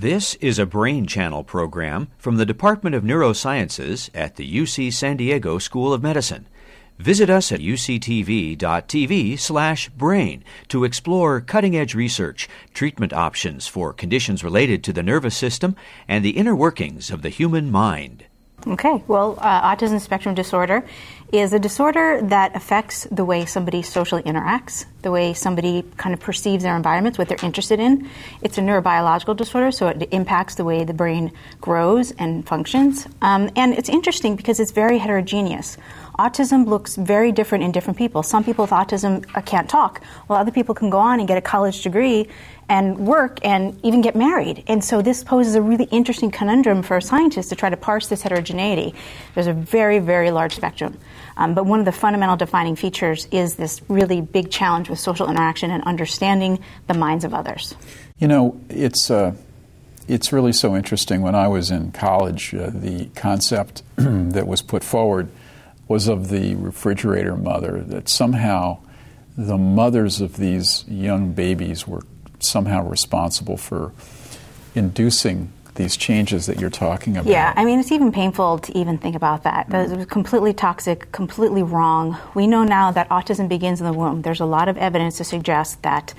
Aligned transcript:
This 0.00 0.36
is 0.36 0.60
a 0.60 0.66
Brain 0.66 1.08
Channel 1.08 1.42
program 1.42 2.06
from 2.18 2.36
the 2.36 2.46
Department 2.46 2.94
of 2.94 3.02
Neurosciences 3.02 4.10
at 4.14 4.36
the 4.36 4.48
UC 4.48 4.92
San 4.92 5.16
Diego 5.16 5.58
School 5.58 5.92
of 5.92 6.04
Medicine. 6.04 6.46
Visit 7.00 7.28
us 7.28 7.50
at 7.50 7.58
uctv.tv/brain 7.58 10.44
to 10.68 10.84
explore 10.84 11.40
cutting-edge 11.40 11.96
research, 11.96 12.48
treatment 12.72 13.12
options 13.12 13.66
for 13.66 13.92
conditions 13.92 14.44
related 14.44 14.84
to 14.84 14.92
the 14.92 15.02
nervous 15.02 15.36
system, 15.36 15.74
and 16.06 16.24
the 16.24 16.36
inner 16.36 16.54
workings 16.54 17.10
of 17.10 17.22
the 17.22 17.28
human 17.28 17.68
mind. 17.68 18.26
Okay, 18.66 19.04
well, 19.06 19.38
uh, 19.40 19.74
autism 19.74 20.00
spectrum 20.00 20.34
disorder 20.34 20.84
is 21.32 21.52
a 21.52 21.58
disorder 21.58 22.20
that 22.22 22.56
affects 22.56 23.04
the 23.10 23.24
way 23.24 23.44
somebody 23.44 23.82
socially 23.82 24.22
interacts, 24.22 24.84
the 25.02 25.10
way 25.10 25.32
somebody 25.32 25.84
kind 25.96 26.12
of 26.12 26.20
perceives 26.20 26.64
their 26.64 26.74
environments, 26.74 27.18
what 27.18 27.28
they're 27.28 27.38
interested 27.42 27.78
in. 27.78 28.08
It's 28.42 28.58
a 28.58 28.60
neurobiological 28.60 29.36
disorder, 29.36 29.70
so 29.70 29.88
it 29.88 30.08
impacts 30.10 30.56
the 30.56 30.64
way 30.64 30.84
the 30.84 30.94
brain 30.94 31.30
grows 31.60 32.10
and 32.12 32.46
functions. 32.46 33.06
Um, 33.22 33.50
and 33.54 33.74
it's 33.74 33.88
interesting 33.88 34.36
because 34.36 34.58
it's 34.58 34.72
very 34.72 34.98
heterogeneous. 34.98 35.76
Autism 36.18 36.66
looks 36.66 36.96
very 36.96 37.30
different 37.30 37.62
in 37.62 37.70
different 37.70 37.96
people. 37.96 38.24
Some 38.24 38.42
people 38.42 38.64
with 38.64 38.72
autism 38.72 39.24
uh, 39.36 39.40
can't 39.40 39.70
talk, 39.70 40.02
while 40.26 40.40
other 40.40 40.50
people 40.50 40.74
can 40.74 40.90
go 40.90 40.98
on 40.98 41.20
and 41.20 41.28
get 41.28 41.38
a 41.38 41.40
college 41.40 41.82
degree 41.82 42.28
and 42.68 42.98
work 42.98 43.38
and 43.44 43.78
even 43.84 44.00
get 44.00 44.16
married. 44.16 44.64
And 44.66 44.84
so 44.84 45.00
this 45.00 45.22
poses 45.22 45.54
a 45.54 45.62
really 45.62 45.84
interesting 45.84 46.32
conundrum 46.32 46.82
for 46.82 47.00
scientists 47.00 47.50
to 47.50 47.56
try 47.56 47.70
to 47.70 47.76
parse 47.76 48.08
this 48.08 48.22
heterogeneity. 48.22 48.96
There's 49.34 49.46
a 49.46 49.52
very, 49.52 50.00
very 50.00 50.32
large 50.32 50.56
spectrum. 50.56 50.98
Um, 51.36 51.54
but 51.54 51.66
one 51.66 51.78
of 51.78 51.86
the 51.86 51.92
fundamental 51.92 52.36
defining 52.36 52.74
features 52.74 53.28
is 53.30 53.54
this 53.54 53.80
really 53.88 54.20
big 54.20 54.50
challenge 54.50 54.90
with 54.90 54.98
social 54.98 55.30
interaction 55.30 55.70
and 55.70 55.84
understanding 55.84 56.58
the 56.88 56.94
minds 56.94 57.24
of 57.24 57.32
others. 57.32 57.76
You 58.18 58.28
know, 58.28 58.60
it's. 58.68 59.10
Uh 59.10 59.34
it's 60.08 60.32
really 60.32 60.54
so 60.54 60.74
interesting. 60.74 61.20
When 61.20 61.34
I 61.34 61.48
was 61.48 61.70
in 61.70 61.92
college, 61.92 62.54
uh, 62.54 62.70
the 62.72 63.10
concept 63.14 63.82
that 63.96 64.46
was 64.46 64.62
put 64.62 64.82
forward 64.82 65.28
was 65.88 66.06
of 66.06 66.28
the 66.28 66.54
refrigerator 66.54 67.36
mother, 67.36 67.82
that 67.86 68.08
somehow 68.08 68.78
the 69.36 69.56
mothers 69.56 70.20
of 70.20 70.36
these 70.36 70.84
young 70.86 71.32
babies 71.32 71.88
were 71.88 72.02
somehow 72.40 72.86
responsible 72.86 73.56
for 73.56 73.92
inducing 74.74 75.50
these 75.78 75.96
changes 75.96 76.46
that 76.46 76.60
you're 76.60 76.70
talking 76.70 77.16
about. 77.16 77.30
Yeah, 77.30 77.54
I 77.56 77.64
mean, 77.64 77.78
it's 77.78 77.92
even 77.92 78.12
painful 78.12 78.58
to 78.58 78.76
even 78.76 78.98
think 78.98 79.14
about 79.16 79.44
that. 79.44 79.70
That 79.70 79.86
mm-hmm. 79.86 79.96
was 79.96 80.06
completely 80.06 80.52
toxic, 80.52 81.10
completely 81.12 81.62
wrong. 81.62 82.18
We 82.34 82.46
know 82.46 82.64
now 82.64 82.90
that 82.90 83.08
autism 83.08 83.48
begins 83.48 83.80
in 83.80 83.86
the 83.86 83.92
womb. 83.92 84.22
There's 84.22 84.40
a 84.40 84.44
lot 84.44 84.68
of 84.68 84.76
evidence 84.76 85.16
to 85.18 85.24
suggest 85.24 85.82
that 85.82 86.12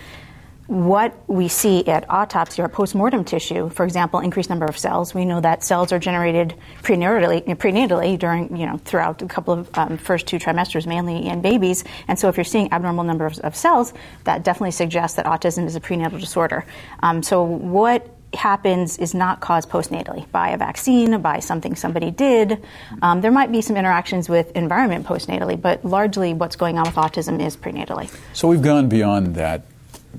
what 0.70 1.16
we 1.28 1.48
see 1.48 1.84
at 1.88 2.08
autopsy 2.12 2.62
or 2.62 2.70
postmortem 2.70 3.23
tissue, 3.23 3.70
for 3.70 3.86
example, 3.86 4.20
increased 4.20 4.52
number 4.52 4.67
of 4.67 4.78
cells. 4.78 5.16
We 5.16 5.25
know 5.25 5.42
that 5.42 5.64
cells 5.64 5.92
are 5.92 5.98
generated 5.98 6.53
prenatally, 6.84 7.44
prenatally 7.58 8.20
during, 8.20 8.56
you 8.56 8.67
know, 8.67 8.78
throughout 8.78 9.20
a 9.23 9.25
couple 9.25 9.56
of 9.56 9.75
um, 9.75 9.97
first 9.97 10.28
two 10.28 10.38
trimesters, 10.38 10.86
mainly 10.86 11.25
in 11.25 11.42
babies. 11.42 11.84
And 12.08 12.20
so, 12.20 12.30
if 12.30 12.38
you're 12.38 12.44
seeing 12.44 12.72
abnormal 12.72 13.03
number 13.03 13.25
of, 13.25 13.40
of 13.40 13.56
cells, 13.56 13.95
that 14.25 14.44
definitely 14.44 14.70
suggests 14.70 15.16
that 15.17 15.25
autism 15.25 15.66
is 15.66 15.75
a 15.75 15.80
prenatal 15.80 16.20
disorder. 16.20 16.64
Um, 17.02 17.23
so, 17.23 17.42
what 17.42 18.08
happens 18.36 19.00
is 19.00 19.16
not 19.16 19.40
caused 19.40 19.70
postnatally 19.72 20.31
by 20.31 20.50
a 20.50 20.58
vaccine, 20.58 21.20
by 21.20 21.40
something 21.40 21.75
somebody 21.75 22.12
did. 22.12 22.64
Um, 23.02 23.22
there 23.22 23.31
might 23.31 23.52
be 23.52 23.64
some 23.64 23.75
interactions 23.75 24.30
with 24.30 24.52
environment 24.52 25.08
postnatally, 25.08 25.59
but 25.59 25.84
largely 25.84 26.36
what's 26.36 26.56
going 26.56 26.78
on 26.78 26.84
with 26.84 26.94
autism 26.94 27.44
is 27.44 27.58
prenatally. 27.58 28.16
So 28.34 28.47
we've 28.47 28.62
gone 28.62 28.88
beyond 28.88 29.34
that 29.34 29.64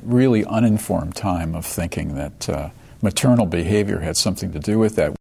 really 0.02 0.44
uninformed 0.44 1.14
time 1.14 1.54
of 1.54 1.66
thinking 1.66 2.14
that 2.14 2.48
uh, 2.48 2.70
maternal 3.02 3.46
behavior 3.46 4.00
had 4.00 4.16
something 4.16 4.52
to 4.52 4.58
do 4.58 4.78
with 4.78 4.96
that. 4.96 5.14